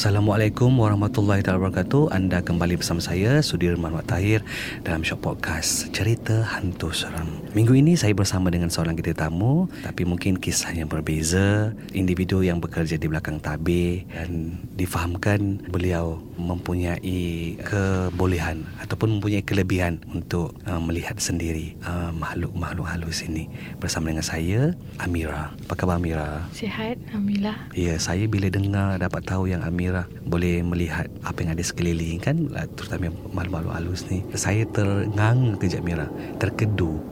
[0.00, 2.08] Assalamualaikum warahmatullahi wabarakatuh.
[2.08, 4.40] Anda kembali bersama saya Sudirman Mat Tahir
[4.80, 7.28] dalam Shop Podcast Cerita Hantu Seram.
[7.52, 11.76] Minggu ini saya bersama dengan seorang kita tamu tapi mungkin kisahnya berbeza.
[11.92, 20.56] Individu yang bekerja di belakang tabir dan difahamkan beliau mempunyai kebolehan ataupun mempunyai kelebihan untuk
[20.64, 25.52] uh, melihat sendiri uh, makhluk-makhluk halus ini bersama dengan saya Amira.
[25.68, 26.48] Apa khabar Amira?
[26.56, 27.68] Sihat, Alhamdulillah.
[27.76, 29.89] Ya, saya bila dengar dapat tahu yang Amira
[30.24, 32.36] boleh melihat apa yang ada sekeliling kan
[32.78, 34.24] terutama makhluk-makhluk halus ni.
[34.34, 36.06] Saya terngang kejap Mira,
[36.38, 37.02] terkedu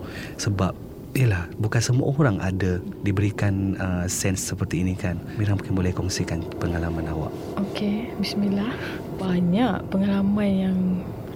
[0.41, 0.75] sebab
[1.17, 5.17] Yelah, bukan semua orang ada diberikan uh, sense seperti ini kan.
[5.41, 7.33] Mira mungkin boleh kongsikan pengalaman awak.
[7.59, 8.71] Okey, bismillah.
[9.17, 10.79] Banyak pengalaman yang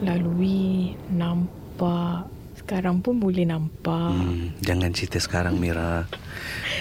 [0.04, 2.28] lalui, nampak.
[2.52, 4.12] Sekarang pun boleh nampak.
[4.12, 6.04] Hmm, jangan cerita sekarang Mira.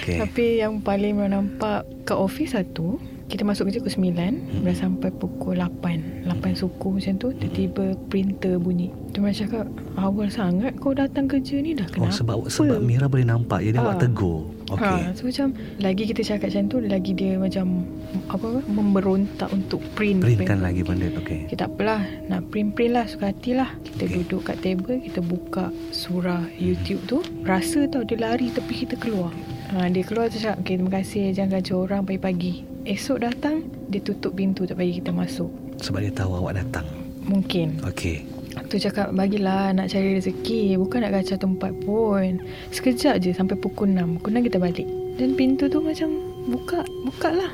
[0.04, 0.22] Okay.
[0.22, 3.00] Tapi yang paling nampak kat office satu,
[3.32, 4.64] kita masuk kerja pukul 9 hmm.
[4.68, 9.66] dah sampai pukul 8 8 suku macam tu tiba-tiba printer bunyi tu macam cakap
[9.96, 13.80] awal sangat kau datang kerja ni dah kenapa oh, sebab sebab Mira boleh nampak jadi
[13.80, 13.84] ha.
[13.88, 15.00] awak tegur okay.
[15.08, 15.16] ha.
[15.16, 17.88] so macam lagi kita cakap macam tu lagi dia macam
[18.28, 20.64] apa memberontak untuk print printkan print.
[20.68, 21.48] lagi benda okay.
[21.48, 24.16] kita apalah nak print-print lah suka hati lah kita okay.
[24.28, 29.32] duduk kat table kita buka surah YouTube tu rasa tau dia lari tapi kita keluar
[29.72, 32.71] Ha, dia keluar tu cakap, okay, terima kasih jangan kacau orang pagi-pagi.
[32.82, 33.62] Esok datang,
[33.94, 35.54] dia tutup pintu tak bagi kita masuk.
[35.78, 36.86] Sebab dia tahu awak datang?
[37.30, 37.78] Mungkin.
[37.86, 38.26] Okey.
[38.74, 40.82] Tu cakap, bagilah nak cari rezeki.
[40.82, 42.42] Bukan nak kacau tempat pun.
[42.74, 44.18] Sekejap je sampai pukul 6.
[44.18, 44.88] Pukul 6 kita balik.
[45.22, 46.10] Dan pintu tu macam
[46.50, 46.82] buka.
[47.06, 47.52] Buka lah.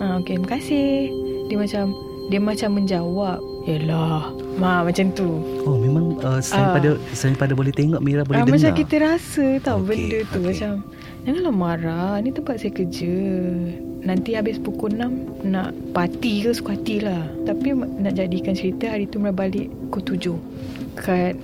[0.00, 1.10] Ha, okay, terima kasih.
[1.50, 1.84] Dia macam,
[2.30, 3.38] dia macam menjawab.
[3.64, 4.28] Yelah.
[4.60, 5.28] Ma, macam tu.
[5.64, 8.60] Oh, memang uh, selain, uh, pada, selain pada boleh tengok, Mira boleh uh, dengar.
[8.60, 10.40] Macam kita rasa tau okay, benda tu.
[10.44, 10.52] Okay.
[10.52, 10.72] Macam,
[11.24, 13.16] Janganlah marah Ni tempat saya kerja
[14.04, 19.08] Nanti habis pukul 6 Nak party ke suka hati lah Tapi nak jadikan cerita Hari
[19.08, 21.34] tu mereka balik pukul 7 Kat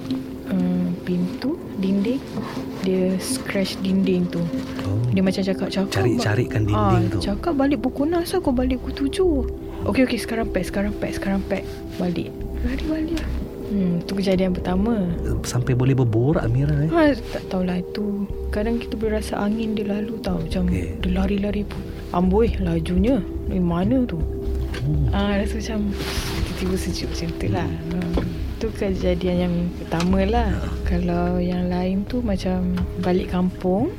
[0.53, 2.21] um, pintu Dinding
[2.85, 4.45] Dia scratch dinding tu
[4.85, 5.01] oh.
[5.17, 9.09] Dia macam cakap-cakap Cari-carikan dinding ah, tu Cakap balik pukul 6 Asal kau balik pukul
[9.09, 11.65] 7 Okey okey sekarang pack Sekarang pack Sekarang pack
[11.97, 12.29] Balik
[12.61, 13.31] Lari balik lah
[13.71, 15.07] Hmm, tu kejadian pertama.
[15.47, 16.91] Sampai boleh berborak Amira eh?
[16.91, 18.27] Ha, tak tahulah itu.
[18.51, 20.43] Kadang kita boleh rasa angin dia lalu tau.
[20.43, 20.99] Macam okay.
[20.99, 21.79] dia lari-lari pun.
[22.11, 23.23] Amboi, lajunya.
[23.47, 24.19] Dari mana tu?
[24.83, 25.07] Hmm.
[25.15, 27.69] Ah, ha, rasa macam tiba-tiba sejuk macam tu lah.
[27.71, 28.13] Hmm.
[28.59, 30.51] Tu kejadian yang pertama lah.
[30.51, 30.67] Ha.
[30.91, 32.75] Kalau yang lain tu macam
[33.07, 33.95] balik kampung.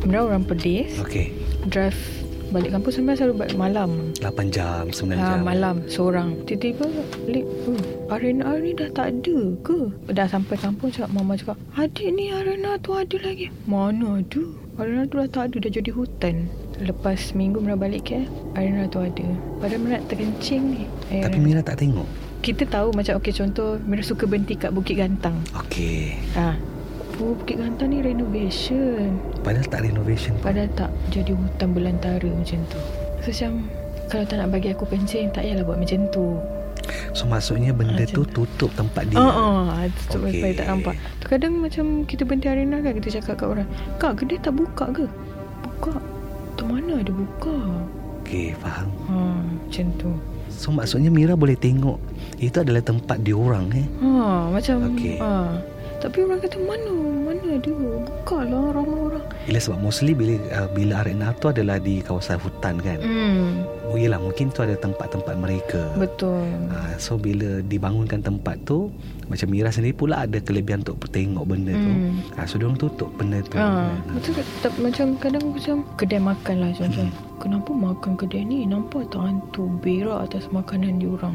[0.00, 0.16] Hmm.
[0.16, 0.96] orang pedis.
[1.04, 1.36] Okay.
[1.68, 2.17] Drive
[2.48, 3.90] Balik kampus sebenarnya selalu balik malam.
[4.24, 5.38] 8 jam, 9 ha, jam.
[5.44, 6.28] Malam, seorang.
[6.48, 6.88] Tiba-tiba
[7.28, 9.78] Balik uh, Arena ni dah tak ada ke?
[10.08, 13.52] Dah sampai kampung cakap Mama cakap Adik ni arena tu ada lagi.
[13.68, 14.44] Mana ada?
[14.80, 16.48] Arena tu dah tak ada Dah jadi hutan.
[16.80, 18.24] Lepas minggu Mira balik ke
[18.56, 19.28] Arena tu ada.
[19.60, 20.82] Padahal Mira terkencing ni.
[21.20, 22.08] Tapi Mira tak tengok?
[22.38, 25.36] kita tahu macam okey contoh Mira suka berhenti kat Bukit Gantang.
[25.58, 26.16] Okey.
[26.38, 26.54] Ha,
[27.18, 29.18] Oh, Bukit Gantar ni renovation.
[29.42, 30.54] Padahal tak renovation pun.
[30.54, 32.78] Padahal tak jadi hutan belantara macam tu.
[33.26, 33.50] So, macam
[34.06, 36.38] kalau tak nak bagi aku kencing, tak payahlah buat macam tu.
[37.12, 39.18] So, maksudnya benda ha, tu tutup tempat dia?
[39.18, 39.66] Oh, oh
[40.06, 40.54] tutup okay.
[40.54, 40.94] tak nampak.
[41.26, 43.68] Kadang macam kita berhenti arena kan, kita cakap kat orang,
[43.98, 45.04] Kak, kedai tak buka ke?
[45.66, 45.98] Buka.
[46.54, 47.56] Tu mana ada buka?
[48.22, 48.88] Okey, faham.
[49.10, 50.10] Ha, macam tu.
[50.48, 51.98] So, maksudnya Mira boleh tengok
[52.38, 53.86] itu adalah tempat diorang eh?
[54.06, 54.76] Ha, macam...
[54.94, 55.18] Okay.
[55.18, 55.30] Ha.
[55.98, 56.94] Tapi orang kata mana
[57.26, 61.76] Mana dia Buka lah ramai orang Bila sebab mostly Bila uh, bila arena tu adalah
[61.76, 63.66] Di kawasan hutan kan hmm.
[63.88, 68.94] Oh yelah mungkin tu ada tempat-tempat mereka Betul ha, So bila dibangunkan tempat tu
[69.26, 72.20] Macam Mira sendiri pula ada kelebihan untuk tengok benda tu Hmm.
[72.36, 73.98] ha, So diorang tutup benda tu Ha, kan?
[74.12, 77.06] betul tak, tak, macam kadang macam kedai makan lah contoh.
[77.06, 77.14] Hmm.
[77.38, 81.34] Kenapa makan kedai ni nampak tak hantu berak atas makanan diorang.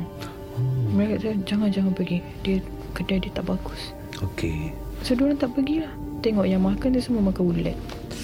[0.53, 0.93] Hmm.
[0.93, 2.19] Mereka kata jangan-jangan pergi.
[2.45, 2.61] Dia
[2.93, 3.91] kedai dia tak bagus.
[4.31, 4.71] Okay
[5.03, 5.93] So diorang tak pergi lah.
[6.23, 7.77] Tengok yang makan tu semua makan ulat.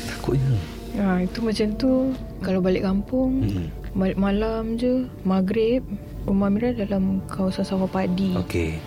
[0.07, 0.57] Takutnya
[0.97, 2.11] Ha, itu macam tu
[2.41, 3.93] kalau balik kampung hmm.
[3.93, 5.85] balik malam je maghrib
[6.25, 8.81] rumah Mira dalam kawasan sawah padi Okay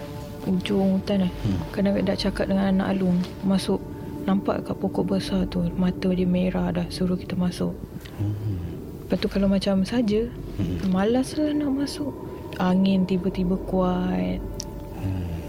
[0.46, 1.32] ujung hutan lah.
[1.46, 1.60] Hmm.
[1.70, 3.78] Kadang dah cakap dengan anak Alung masuk
[4.22, 7.74] nampak kat pokok besar tu mata dia merah dah suruh kita masuk.
[8.18, 8.58] hmm.
[9.06, 10.92] Lepas tu kalau macam saja Hmm.
[10.92, 12.12] malas lah nak masuk.
[12.60, 14.38] Angin tiba-tiba kuat.
[15.00, 15.41] Hmm.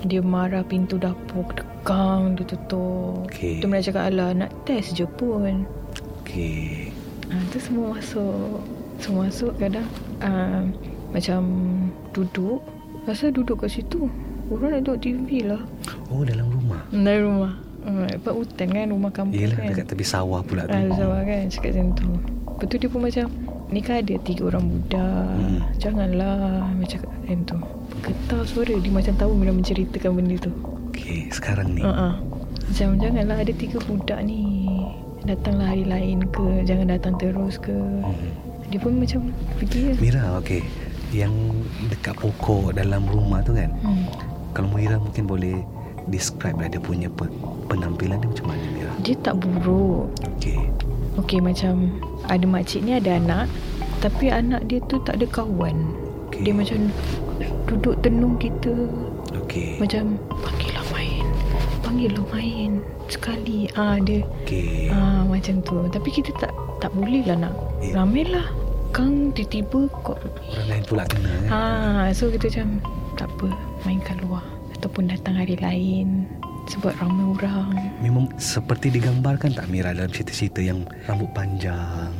[0.00, 3.28] Dia marah pintu dapur dekang dia tutup.
[3.28, 3.60] Okey.
[3.60, 5.64] Tu Mira cakap alah nak test je pun.
[6.22, 6.88] Okay
[7.26, 8.58] Ha, tu semua masuk.
[8.98, 9.86] Semua masuk kadang
[10.18, 10.66] uh,
[11.10, 11.40] macam
[12.10, 12.58] duduk.
[13.04, 14.10] Rasa duduk kat situ.
[14.50, 15.62] Orang nak tengok TV lah.
[16.10, 17.54] Oh dalam rumah Dari rumah.
[17.80, 19.72] Uh, lepas hutan kan rumah kampung Yelah kan.
[19.72, 22.08] dekat tepi sawah pula tu Ah, sama kan cakap macam tu.
[22.50, 23.26] Lepas tu dia pun macam
[23.70, 25.30] ni kan ada tiga orang budak.
[25.38, 25.60] Hmm.
[25.78, 26.36] Janganlah
[26.66, 27.58] macam cakap macam tu.
[28.00, 30.52] Getar suara dia macam tahu bila menceritakan benda tu.
[30.90, 32.18] Okay sekarang ni Uh-uh.
[32.70, 34.70] Macam janganlah ada tiga budak ni.
[35.20, 38.30] Datanglah hari lain ke Jangan datang terus ke hmm.
[38.72, 39.28] Dia pun macam
[39.60, 40.64] Pergi je Mira okay
[41.12, 41.60] Yang
[41.92, 44.08] dekat pokok dalam rumah tu kan hmm.
[44.56, 45.60] Kalau Mira mungkin boleh
[46.08, 47.28] Describe lah dia punya pe-
[47.68, 50.08] penampilan dia macam mana Mira Dia tak buruk
[50.40, 50.56] Okay
[51.20, 51.92] Okey macam
[52.32, 53.46] Ada makcik ni ada anak
[54.00, 55.76] Tapi anak dia tu tak ada kawan
[56.32, 56.48] Okey.
[56.48, 56.88] Dia macam
[57.66, 58.72] Duduk tenung kita.
[59.46, 61.24] Okay Macam Panggillah main.
[61.80, 62.70] Panggillah main.
[63.06, 63.66] Sekali.
[63.74, 64.22] Ah Dia.
[64.44, 65.86] Okay ah Macam tu.
[65.88, 66.52] Tapi kita tak
[66.82, 67.54] Tak boleh lah nak.
[67.80, 67.92] Eh.
[67.94, 68.46] Ramai lah.
[68.90, 70.18] Kang tiba-tiba kok
[70.50, 72.68] Orang lain pula kena kan ah, So kita macam
[73.14, 73.48] Tak apa.
[73.86, 74.44] Mainkan luar.
[74.76, 76.26] Ataupun datang hari lain.
[76.70, 77.74] Sebab ramai orang.
[77.98, 82.14] Memang seperti digambarkan tak Mira dalam cerita-cerita yang rambut panjang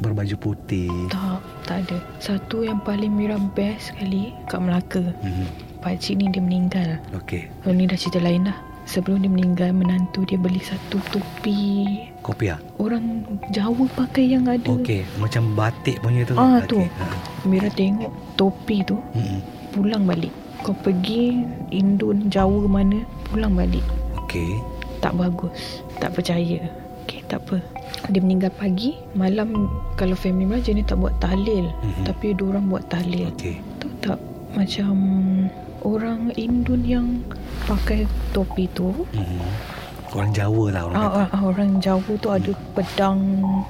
[0.00, 0.88] Berbaju putih.
[1.12, 1.98] Tak Tak ada.
[2.16, 5.04] Satu yang paling Mira best sekali Kat Melaka.
[5.20, 5.46] Hmm.
[5.84, 7.00] Pakcik ni dia meninggal.
[7.12, 8.56] Okay Oh ni dah cerita lain dah
[8.88, 12.00] Sebelum dia meninggal Menantu dia beli satu topi.
[12.24, 12.58] Kopi ah?
[12.80, 14.64] Orang Jawa pakai yang ada.
[14.64, 16.34] Okay Macam batik punya tu.
[16.36, 16.68] Ah, okay.
[16.68, 16.78] tu.
[16.80, 17.04] Ha.
[17.44, 18.96] Mira tengok topi tu.
[19.12, 19.44] Hmm.
[19.76, 20.32] Pulang balik.
[20.64, 21.40] Kau pergi
[21.72, 23.84] Indon Jawa mana Pulang balik.
[24.24, 24.56] Okay
[25.04, 25.84] Tak bagus.
[26.00, 26.64] Tak percaya.
[27.04, 32.04] Okay tak apa Dia meninggal pagi Malam Kalau family Mira Jenis tak buat tahlil Mhm.
[32.08, 34.18] Tapi dia orang buat tahlil Okay Tahu tak
[34.56, 34.94] Macam
[35.80, 37.06] Orang Indon yang
[37.68, 39.69] Pakai topi tu hmm.
[40.10, 41.20] Orang Jawa lah orang ah, kata.
[41.20, 43.18] ah, ah, Orang Jawa tu ada pedang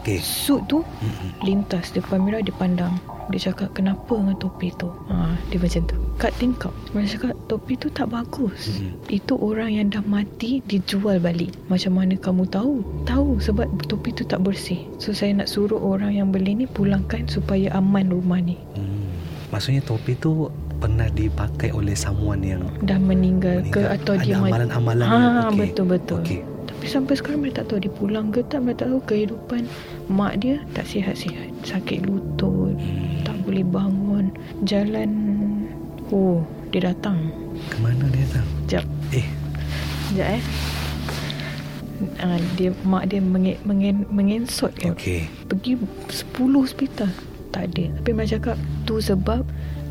[0.00, 0.19] Okay.
[0.19, 1.37] Suit tu Hmm.
[1.40, 2.96] Lintas depan Mira dia pandang.
[3.31, 4.90] Dia cakap kenapa dengan topi tu?
[5.06, 5.96] Ha, Dia macam tu.
[6.16, 8.72] Kat tingkap Mira cakap topi tu tak bagus.
[8.72, 9.06] Mhm.
[9.08, 11.52] Itu orang yang dah mati Dijual balik.
[11.69, 12.81] Macam mana kamu tahu?
[13.04, 14.82] Tahu sebab topi tu tak bersih.
[14.96, 18.56] So saya nak suruh orang yang beli ni Pulangkan supaya aman rumah ni.
[18.75, 19.12] Hmm.
[19.50, 20.48] Maksudnya topi tu
[20.80, 23.94] pernah dipakai oleh someone yang Dah meninggal, ke Meninggal.
[23.94, 25.04] Atau Ada dia amalan-amalan.
[25.04, 25.58] Ha, yang- okey.
[25.68, 26.20] Betul-betul.
[26.24, 26.40] Okey.
[26.64, 28.64] Tapi sampai sekarang Mereka tak tahu dia pulang ke tak?
[28.64, 29.62] Mereka tak tahu kehidupan
[30.08, 31.52] Mak dia tak sihat-sihat.
[31.62, 33.20] Sakit lutut Hmm.
[33.22, 34.32] Tak boleh bangun.
[34.64, 35.10] Jalan
[36.08, 36.40] Oh
[36.72, 37.20] Dia datang.
[37.68, 38.46] Kemana dia datang?
[38.64, 38.84] Sekejap.
[39.12, 39.26] Eh.
[40.08, 40.42] Sekejap eh.
[42.16, 45.76] Ah, dia mak dia mengen, mengen, mengensot kan Okay pergi
[46.08, 47.10] 10 hospital.
[47.50, 47.84] Tak ada.
[48.00, 48.56] Tapi mak cakap
[48.87, 49.42] tu sebab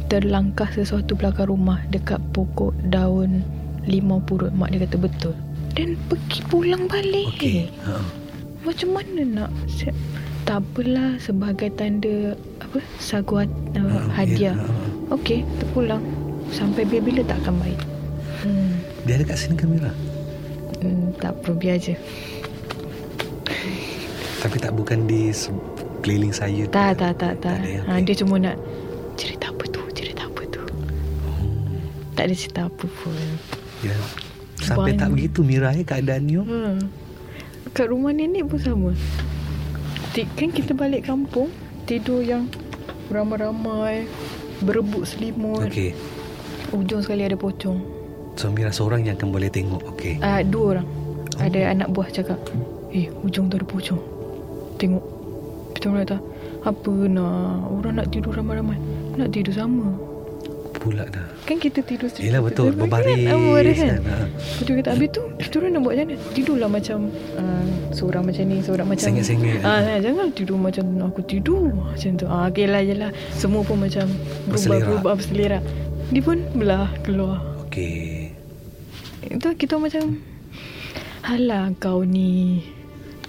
[0.09, 3.45] terlangkah sesuatu belakang rumah dekat pokok daun
[3.85, 5.35] limau purut mak dia kata betul
[5.77, 8.01] dan pergi pulang balik Okay ha.
[8.65, 9.51] macam mana nak
[10.43, 13.47] tak apalah sebagai tanda apa sagu uh,
[13.77, 15.13] Ha, hadiah ya, ha.
[15.13, 16.01] okey terpulang
[16.49, 17.79] sampai bila-bila tak akan baik
[18.43, 18.71] hmm,
[19.05, 19.93] Dia ada kat sini ke Mira?
[20.81, 21.93] hmm, tak perlu biar je
[24.41, 25.29] Tapi tak bukan di
[26.01, 26.73] keliling saya tu.
[26.73, 27.81] tak tak tak tak, ada, ya?
[27.85, 28.55] ha, dia cuma nak
[32.19, 33.15] tak ada cerita apa pun
[33.79, 33.95] Ya.
[34.59, 35.31] Sampai tak Banyak.
[35.31, 36.77] begitu Mira ya keadaannya Hmm.
[37.71, 38.91] Kat rumah nenek pun sama.
[40.35, 41.47] Kan kita balik kampung,
[41.87, 42.51] tidur yang
[43.07, 44.03] ramai-ramai,
[44.59, 45.63] berebut selimut.
[45.63, 45.95] Okay
[46.75, 47.79] Ujung sekali ada pocong.
[48.35, 50.87] So Mira seorang yang akan boleh tengok Okay Ah, dua orang.
[51.39, 52.35] Ada anak buah cakap,
[52.91, 54.01] "Eh, ujung tu ada pocong."
[54.75, 55.05] Tengok.
[55.71, 56.17] Kita orang kata,
[56.67, 57.63] "Apa nak?
[57.71, 58.75] Orang nak tidur ramai-ramai.
[59.15, 60.08] Nak tidur sama."
[60.79, 61.27] Pula dah.
[61.43, 62.71] Kan kita tidur Yelah betul.
[62.71, 63.27] Berbaris kan?
[63.27, 63.99] Ah, berbaris kan?
[63.99, 66.31] Lepas tu kita habis tu Kita orang nak buat macam mana?
[66.31, 66.97] Tidurlah macam
[67.35, 69.59] uh, Seorang macam ni Seorang macam Sengit-sengit.
[69.59, 72.25] ah, nah, Jangan tidur macam Aku tidur Macam tu.
[72.31, 74.07] Ah, Okay lah je lah Semua pun macam.
[74.47, 75.63] Berubah-berubah Berselerak.
[76.15, 77.43] Dia pun belah Keluar.
[77.67, 78.31] Okey.
[79.27, 80.15] Itu kita macam
[81.27, 82.63] Halah kau ni.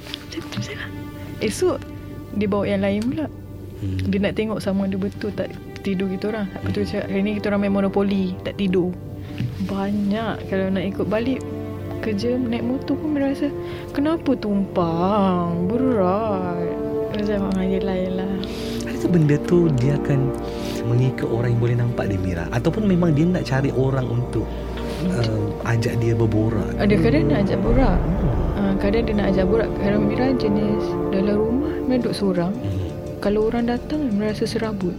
[0.07, 0.87] Macam tu lah.
[1.43, 1.83] Esok
[2.39, 3.27] Dia bawa yang lain pula.
[3.83, 3.99] Hmm.
[4.07, 5.51] Dia nak tengok sama ada betul tak
[5.83, 6.47] tidur kita orang.
[6.61, 8.93] Lepas tu cakap Hari ni kita orang main monopoli Tak tidur.
[9.69, 11.41] Banyak Kalau nak ikut balik
[12.01, 13.53] Kerja naik motor pun merasa
[13.93, 15.69] Kenapa tumpang?
[15.69, 16.65] Berat.
[17.13, 18.35] Macam ah, Yelah yelah
[18.89, 20.33] Adakah benda tu Dia akan
[20.89, 24.49] Mengikut orang yang boleh nampak dia Mira Ataupun memang dia nak cari orang untuk
[25.07, 26.73] uh, Ajak dia berborak?
[26.81, 27.99] Ada kadang nak ajak borak.
[28.57, 29.71] Uh, Kadang dia nak ajak borak.
[29.77, 32.53] Kadang Mira jenis Dalam rumah Mira duduk seorang.
[32.57, 32.89] Hmm.
[33.21, 34.97] Kalau orang datang Mira rasa serabut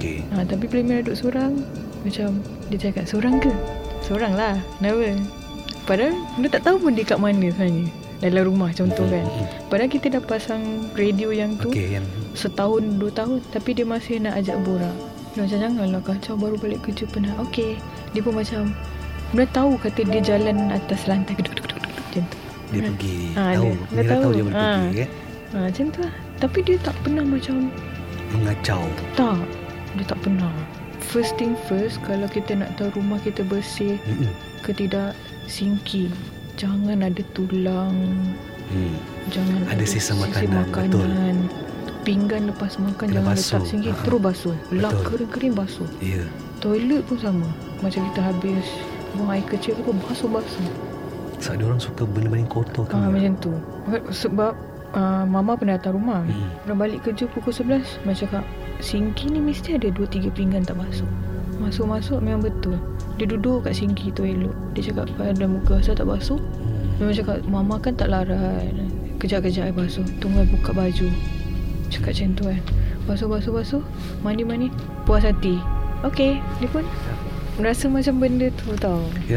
[0.00, 0.24] Okey.
[0.26, 1.52] Ha, tapi bila Mira duduk seorang
[2.00, 3.52] Macam Dia cakap Seorang ke?
[4.00, 5.12] Seorang lah Kenapa?
[5.84, 7.84] Padahal Dia tak tahu pun dia kat mana sebenarnya
[8.18, 9.24] Dalam rumah contoh kan.
[9.68, 10.62] Padahal kita dah pasang
[10.94, 14.96] radio yang tu Okey yang Setahun dua tahun Tapi dia masih nak ajak borak.
[15.30, 17.76] Dia macam janganlah kacau baru balik kerja penat Okey
[18.10, 18.72] Dia pun macam
[19.30, 21.36] Dia tahu kata dia jalan atas lantai.
[21.36, 22.38] Macam tu.
[22.70, 23.68] Dia pergi Ah, Tahu.
[23.68, 24.32] dia- Mira tahu tahu.
[24.32, 24.78] dia boleh Ah.
[24.80, 25.08] pergi kan
[25.50, 26.14] ha, Macam tu lah.
[26.38, 27.56] Tapi dia tak pernah macam
[28.30, 28.82] Mengacau.
[29.12, 29.38] Tak
[29.92, 30.50] Dia tak pernah
[31.02, 34.30] First thing first Kalau kita nak tahu rumah kita bersih Mm-mm.
[34.60, 36.12] ke tidak sinki
[36.54, 37.96] jangan ada tulang
[38.68, 38.94] Hmm.
[39.26, 41.02] jangan Ada sisa makanan, betul.
[41.02, 41.36] makanan.
[42.00, 43.50] pinggan lepas makan Kena jangan basuh.
[43.56, 43.98] letak sinki Ha.
[44.00, 45.04] terus basuh lap Betul.
[45.08, 46.22] kering-kering basuh Ya
[46.56, 47.48] toilet pun sama
[47.80, 48.62] macam kita habis
[49.10, 50.68] buang air kecil tu basuh-basuh
[51.40, 53.10] Sebab dia orang suka benda-benda kotor kan Mira?
[53.10, 53.52] macam tu
[54.12, 54.52] sebab
[54.92, 56.46] uh, mama pernah datang rumah Hmm.
[56.62, 58.44] Dah balik kerja pukul 11 Macam cakap
[58.80, 61.08] Sinki ni mesti ada 2-3 pinggan tak basuh
[61.60, 62.80] Masuk-masuk memang betul.
[63.20, 64.56] Dia duduk kat sinki tu elok.
[64.72, 66.40] Dia cakap pada muka asal tak basuh?
[66.40, 66.96] Hmm.
[66.96, 68.72] Memang cakap Mama kan tak larat.
[69.20, 70.02] Kejap-kejap air basuh.
[70.24, 71.12] Tunggu buka baju.
[71.92, 72.60] Cakap macam tu kan.
[73.04, 73.84] Basuh-basuh-basuh
[74.24, 74.72] Mandi-mandi.
[75.04, 75.60] Puas hati.
[76.00, 76.80] Okay Dia pun
[77.60, 79.36] Merasa macam benda tu tau kita,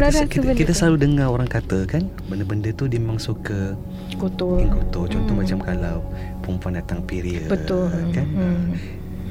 [0.00, 0.78] rasa kita, kita tu?
[0.78, 3.74] selalu dengar orang kata kan Benda-benda tu dia memang suka
[4.14, 5.40] Kotor kotor Contoh Hmm.
[5.42, 5.96] macam kalau
[6.40, 8.22] Perempuan datang period Betul kan?
[8.24, 8.64] hmm.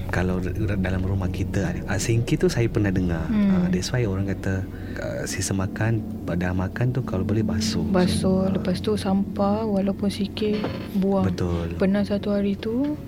[0.08, 0.38] Kalau
[0.78, 3.52] dalam rumah kita ah, Singki tu saya pernah dengar Hmm.
[3.56, 4.62] ah, That's why orang kata
[4.98, 10.08] ah, Sisa makan Pada makan tu Kalau boleh basuh Basuh Ah, Lepas tu sampah Walaupun
[10.08, 10.60] sikit
[10.94, 13.00] Buang Betul Pernah satu hari tu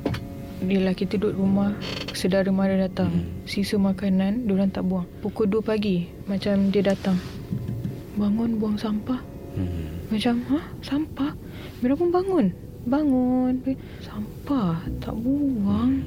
[0.65, 1.69] Lelaki tu duduk rumah
[2.17, 3.13] Sedara mara datang.
[3.13, 3.45] Hmm.
[3.45, 5.05] Sisa makanan Diorang tak buang.
[5.21, 7.17] Pukul 2 pagi Macam dia datang.
[8.17, 9.21] Bangun buang sampah.
[9.53, 10.09] Hmm.
[10.09, 11.31] Macam ha sampah?
[11.85, 12.49] Mira pun bangun.
[12.89, 13.53] Bangun.
[14.01, 14.81] Sampah?
[14.97, 16.01] Tak buang.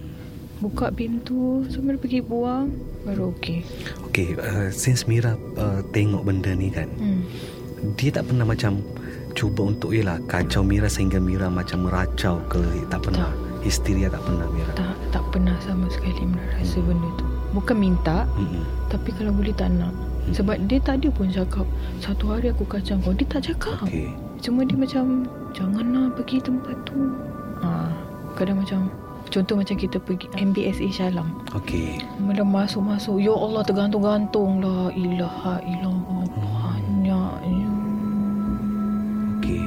[0.58, 2.74] Buka pintu So Mira pergi buang
[3.06, 3.62] Baru okey.
[4.10, 6.90] Okay uh, Since Mira uh, Tengok benda ni kan.
[6.98, 7.22] Hmm.
[7.94, 8.82] Dia tak pernah macam
[9.38, 12.60] Cuba untuk Yelah Kacau Mira Sehingga Mira macam meracau ke?
[12.90, 17.26] Tak pernah Histeria tak pernah Mira Tak tak pernah sama sekali Mira rasa benda tu.
[17.50, 18.64] Bukan minta Mm-mm.
[18.88, 19.92] Tapi kalau boleh tak nak.
[20.30, 21.66] Sebab dia tak ada pun cakap
[21.98, 23.84] Satu hari aku kacau kau Dia tak cakap.
[23.84, 27.12] Okay Cuma dia macam Janganlah pergi tempat tu.
[27.60, 27.90] Ha,
[28.36, 28.88] Kadang macam
[29.28, 34.88] Contoh macam kita pergi MBSA Shalam Okay Bila masuk-masuk Ya Allah tergantung-gantung lah.
[34.92, 37.68] Ilaha ilallah Banyaknya
[39.38, 39.66] Okay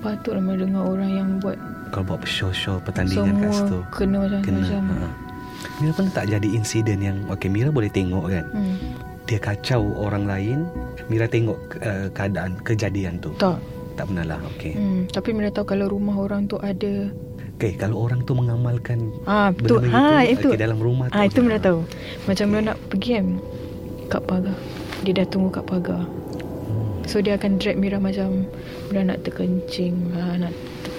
[0.00, 1.58] Patutlah Mira dengar orang yang buat
[1.90, 5.08] Kalau buat show-show pertandingan kat situ Semua kena macam Kena macam ha.
[5.82, 8.76] Mira pernah tak jadi insiden yang Okay Mira boleh tengok kan hmm.
[9.28, 10.58] Dia kacau orang lain
[11.12, 13.60] Mira tengok uh, keadaan Kejadian tu Tak
[13.98, 15.12] Tak pernah lah Okay hmm.
[15.12, 17.10] Tapi Mira tahu kalau rumah orang tu ada
[17.60, 19.84] Okay kalau orang tu mengamalkan Ah betul.
[19.84, 20.48] benda-benda Ha itu.
[20.48, 21.84] okay, Dalam rumah tu Ah itu Mira tahu.
[22.24, 23.26] Macam Mira nak pergi kan
[24.08, 24.56] kat pagar.
[25.04, 26.08] Dia dah tunggu kat pagar.
[26.08, 27.04] Hmm.
[27.04, 28.48] So dia akan drag Mira macam
[28.88, 30.56] Mira nak terkencing lah, nak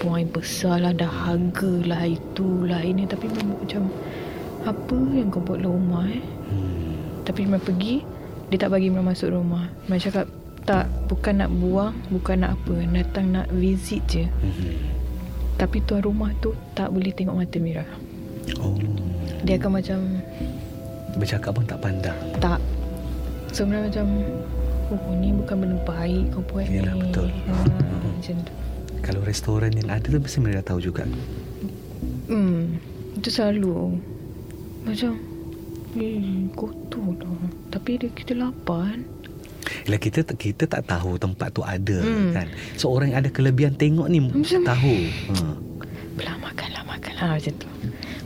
[0.09, 3.05] air besar lah, dahaga lah, itulah ini.
[3.05, 3.91] Tapi macam
[4.65, 6.21] apa yang kau buat dalam rumah eh?
[6.21, 7.25] hmm.
[7.25, 8.01] Tapi Mira pergi,
[8.49, 9.69] dia tak bagi Mira masuk rumah.
[9.85, 10.25] Mira cakap
[10.65, 12.75] tak, bukan nak buang, bukan nak apa.
[12.89, 14.25] Datang nak visit je.
[14.25, 14.77] Hmm.
[15.57, 17.85] Tapi tuan rumah tu tak boleh tengok mata Mira.
[18.57, 18.73] Oh
[19.45, 19.99] Dia akan macam
[21.13, 22.57] Bercakap pun tak pandang Tak
[23.53, 24.07] Sebenarnya macam
[24.91, 27.29] Oh ni bukan benda baik kau buat Yalah, ni betul.
[27.29, 27.53] ha,
[28.17, 28.53] Macam tu
[29.01, 31.03] Kalau restoran yang ada tu Mesti Mira tahu juga
[32.25, 32.77] Hmm
[33.13, 33.97] Itu selalu
[34.81, 35.17] Macam
[35.93, 37.37] Eh kotor dah
[37.69, 39.01] Tapi dia kita lapar kan
[39.83, 42.31] Yelah kita kita tak tahu tempat tu ada Hmm.
[42.31, 42.45] kan.
[42.75, 44.95] So orang yang ada kelebihan tengok ni Macam- tahu.
[45.31, 45.35] Ha.
[46.13, 47.69] Belah makan lah makan lah Macam tu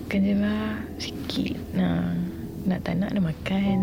[0.01, 2.12] Bukan je lah Sikit Nah
[2.65, 3.77] nak tak nak nak makan.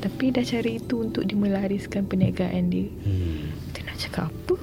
[0.00, 2.88] Tapi dah cari itu untuk dimelariskan perniagaan dia.
[3.04, 3.52] Hmm.
[3.68, 4.56] Kita nak cakap apa?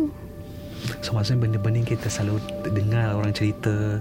[1.00, 2.40] So maksudnya benda-benda yang kita selalu
[2.72, 4.00] dengar orang cerita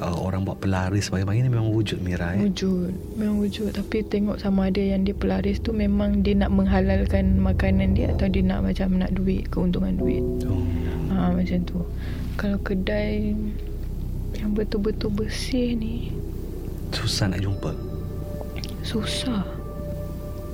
[0.00, 2.44] uh, orang buat pelaris sebagainya ni memang wujud Mira eh.
[2.48, 2.92] Wujud.
[3.16, 3.72] Memang wujud.
[3.72, 8.28] Tapi tengok sama ada yang dia pelaris tu memang dia nak menghalalkan makanan dia atau
[8.28, 10.24] dia nak macam nak duit, keuntungan duit.
[10.48, 10.62] Oh.
[11.12, 11.80] Ha, macam tu.
[12.36, 13.32] Kalau kedai
[14.36, 16.12] yang betul-betul bersih ni
[16.92, 17.72] Susah nak jumpa.
[18.86, 19.42] susah.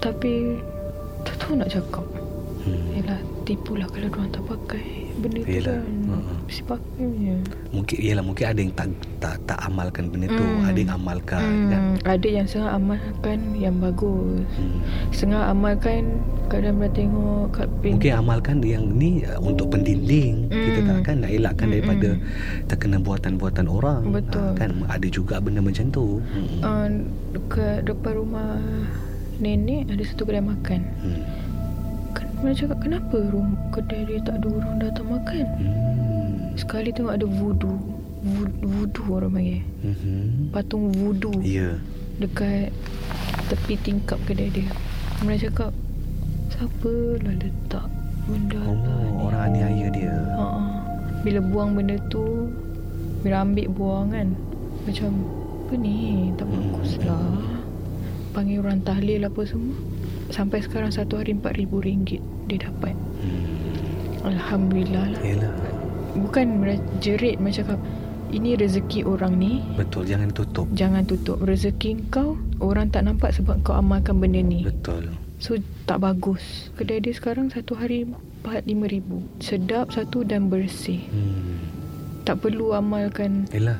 [0.00, 0.56] Tapi
[1.22, 2.06] tak tahu nak cakap.
[2.62, 2.94] Hmm.
[2.94, 5.94] Yelah, tipulah kalau orang tak pakai benda tu Yelah, kan.
[6.10, 6.34] ha-ha.
[6.42, 7.36] Mesti pakai je.
[7.70, 10.66] Mungkin ialah mungkin ada yang tak tak tak amalkan benda tu, Hmm.
[10.66, 11.80] ada yang amalkan kan.
[11.80, 14.44] Hmm, ada yang setengah amalkan yang bagus.
[14.52, 14.78] Hmm.
[15.08, 16.02] Setengah amalkan
[16.50, 17.92] kadang bila tengok kat pin.
[17.96, 20.64] Mungkin amalkan yang ni uh, untuk pendinding Hmm.
[20.66, 22.22] kita tak kan nak elakkan Hmm, daripada hmm.
[22.66, 24.42] terkena buatan-buatan orang Betul.
[24.42, 26.60] Ah, kan ada juga benda macam tu hmm.
[26.60, 26.86] Uh,
[27.32, 28.58] dekat depan rumah
[29.38, 30.80] nenek ada satu kedai makan.
[31.00, 31.22] Hmm.
[32.42, 35.46] Mana cakap kenapa rumah kedai dia tak ada orang datang makan?
[35.56, 36.52] Hmm.
[36.54, 37.78] Sekali tengok ada voodoo.
[38.20, 39.60] Voodoo, voodoo orang panggil.
[39.80, 40.50] Mhm.
[40.50, 41.78] Patung voodoo Ya.
[42.18, 42.74] dekat
[43.46, 44.66] tepi tingkap kedai dia.
[45.20, 45.70] Mana cakap
[46.48, 47.86] siapa lah letak
[48.24, 49.18] benda Oh, lah ni.
[49.20, 50.16] orang aniaya dia.
[50.34, 50.60] Ha, ha.
[51.22, 52.50] Bila buang benda tu
[53.22, 54.34] Bila ambil buang kan
[54.82, 55.10] Macam
[55.62, 55.94] Apa ni
[56.34, 56.58] Tak Hmm.
[56.74, 57.38] bagus lah
[58.32, 59.78] Panggil orang tahlil apa semua
[60.28, 64.26] Sampai sekarang satu hari RM4,000 Dia dapat Hmm.
[64.26, 65.52] Alhamdulillah lah Yalah.
[66.14, 66.62] Bukan
[66.98, 67.80] jerit macam cakap
[68.28, 70.66] Ini rezeki orang ni Betul, jangan tutup.
[70.72, 75.10] Jangan tutup Rezeki kau Orang tak nampak sebab kau amalkan benda ni Betul.
[75.38, 78.06] So tak bagus Kedai dia sekarang satu hari
[78.42, 79.08] RM4,000
[79.38, 81.58] Sedap satu dan bersih Hmm.
[82.22, 83.78] Tak perlu amalkan Yalah.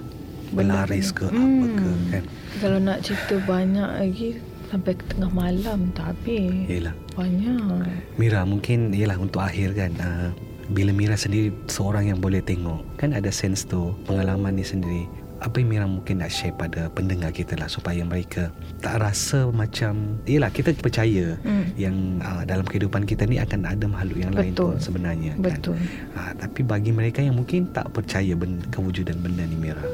[0.50, 1.38] Benda Pelaris ke benda.
[1.38, 2.09] apa ke Hmm.
[2.11, 2.25] kan.
[2.59, 4.28] Kalau nak cerita banyak lagi
[4.73, 6.64] Sampai ke tengah malam tak habis.
[6.64, 6.97] Yalah.
[7.12, 7.93] Banyak.
[8.17, 10.33] Mira mungkin ialah untuk akhir kan uh,
[10.73, 15.05] bila Mira sendiri seorang yang boleh tengok kan ada sense tu pengalaman ni sendiri.
[15.45, 18.49] Apa yang Mira mungkin nak share pada pendengar kita lah supaya mereka
[18.81, 21.69] tak rasa macam Yelah kita percaya Hmm.
[21.76, 24.73] yang uh, dalam kehidupan kita ni akan ada makhluk yang lain Betul.
[24.73, 25.76] pun sebenarnya Betul.
[25.76, 29.85] Kan uh, tapi bagi mereka yang mungkin tak percaya benda, kewujudan benda ni Mira.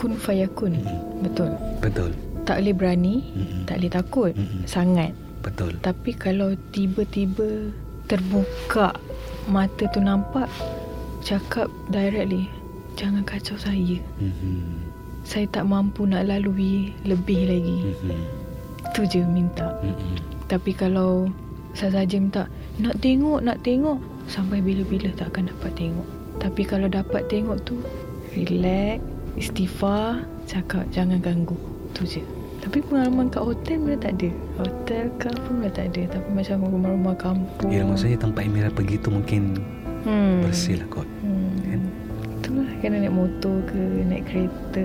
[0.00, 0.80] Kun fayakun.
[0.80, 1.28] Mm-mm.
[1.28, 1.52] Betul.
[1.84, 3.62] Betul Tak boleh berani Mm-mm.
[3.64, 4.62] Tak boleh takut Mm-mm.
[4.64, 7.72] Sangat betul Tapi kalau tiba-tiba
[8.04, 8.92] Terbuka
[9.48, 10.48] Mata tu nampak
[11.20, 12.48] Cakap directly
[12.94, 14.84] Jangan kacau saya Mhm.
[15.24, 18.20] Saya tak mampu nak lalui Lebih lagi Mhm.
[18.86, 20.20] Itu je minta Mhm.
[20.44, 21.32] Tapi kalau
[21.72, 26.06] sahaja minta nak tengok, nak tengok sampai bila-bila tak akan dapat tengok.
[26.38, 27.80] Tapi kalau dapat tengok tu
[28.30, 29.00] relax,
[29.34, 31.56] istighfar, cakap jangan ganggu.
[31.94, 32.22] Tu je.
[32.64, 34.30] Tapi pengalaman kat hotel mana tak ada.
[34.56, 36.02] Hotel ke apa mana tak ada.
[36.10, 37.68] Tapi macam rumah-rumah kampung.
[37.68, 39.60] Ya maksudnya tempat yang Mira pergi tu mungkin
[40.02, 40.42] hmm.
[40.42, 41.52] bersih lah kot Hmm.
[41.62, 41.80] kan
[42.40, 44.84] Itulah kena naik motor ke, naik kereta,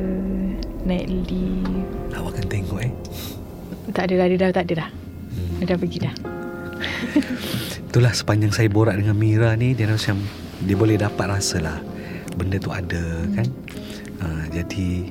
[0.82, 1.92] naik lift.
[2.12, 2.92] Awak akan tengok eh
[3.92, 4.90] Tak ada dah, dia dah tak ada dah.
[5.34, 5.66] hmm.
[5.66, 6.16] Dah pergi dah.
[7.90, 10.24] Itulah sepanjang saya borak dengan Mira ni Dia rasa macam
[10.64, 11.78] Dia boleh dapat rasa lah
[12.38, 13.48] Benda tu ada kan
[14.22, 15.10] uh, Jadi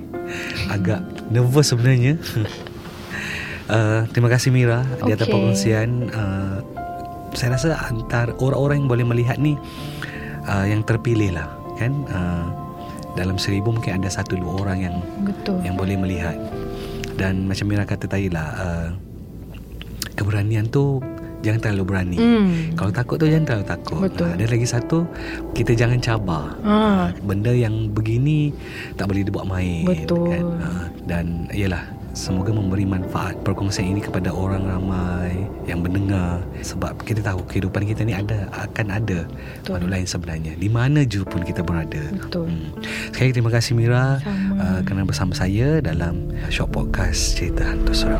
[0.70, 2.16] Agak nervous sebenarnya
[3.72, 5.34] uh, Terima kasih Mira Di atas Okey.
[5.34, 6.56] perkongsian uh,
[7.36, 9.56] Saya rasa antara orang-orang yang boleh melihat ni
[10.48, 12.46] uh, Yang terpilih lah Kan uh,
[13.14, 15.58] Dalam seribu mungkin ada satu dua orang yang Betul.
[15.66, 16.38] yang boleh melihat
[17.18, 18.88] dan macam Mira kata tadi lah uh,
[20.14, 21.02] keberanian tu
[21.40, 22.74] jangan terlalu berani Hmm.
[22.74, 24.26] kalau takut tu jangan terlalu takut Betul.
[24.26, 24.98] Ah, ada lagi satu
[25.52, 28.50] kita jangan cabar Ah, benda yang begini
[28.94, 30.28] tak boleh dibuat main Betul.
[30.28, 30.44] kan?
[30.58, 37.22] Ah, dan iyalah semoga memberi manfaat perkongsian ini kepada orang ramai yang mendengar sebab kita
[37.22, 39.70] tahu kehidupan kita ni ada akan ada Betul.
[39.72, 42.50] makhluk lain sebenarnya di mana je pun kita berada Betul.
[42.50, 42.74] Hmm.
[43.08, 44.58] Sekali terima kasih Mira Sama.
[44.58, 48.18] uh, kerana bersama saya dalam short podcast cerita hantu seram.